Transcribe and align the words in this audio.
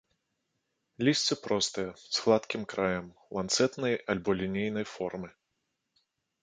Лісце 1.07 1.35
простае, 1.47 1.85
з 2.13 2.23
гладкім 2.23 2.61
краем, 2.73 3.07
ланцэтнай 3.39 3.93
альбо 4.17 4.29
лінейнай 4.43 4.85
формы. 4.95 5.29